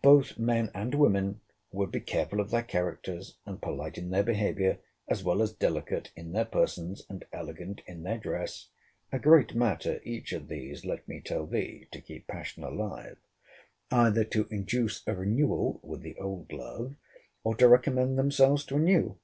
Both 0.00 0.38
men 0.38 0.70
and 0.76 0.94
women 0.94 1.40
would 1.72 1.90
be 1.90 1.98
careful 1.98 2.38
of 2.38 2.52
their 2.52 2.62
characters 2.62 3.38
and 3.44 3.60
polite 3.60 3.98
in 3.98 4.10
their 4.10 4.22
behaviour, 4.22 4.78
as 5.08 5.24
well 5.24 5.42
as 5.42 5.50
delicate 5.52 6.12
in 6.14 6.30
their 6.30 6.44
persons, 6.44 7.04
and 7.08 7.24
elegant 7.32 7.82
in 7.88 8.04
their 8.04 8.18
dress, 8.18 8.68
[a 9.10 9.18
great 9.18 9.56
matter 9.56 10.00
each 10.04 10.32
of 10.32 10.46
these, 10.46 10.84
let 10.84 11.08
me 11.08 11.20
tell 11.20 11.46
thee, 11.48 11.88
to 11.90 12.00
keep 12.00 12.28
passion 12.28 12.62
alive,] 12.62 13.18
either 13.90 14.22
to 14.22 14.46
induce 14.52 15.04
a 15.08 15.16
renewal 15.16 15.80
with 15.82 16.02
the 16.02 16.16
old 16.16 16.52
love, 16.52 16.94
or 17.42 17.56
to 17.56 17.66
recommend 17.66 18.16
themselves 18.16 18.64
to 18.66 18.76
a 18.76 18.78
new. 18.78 19.18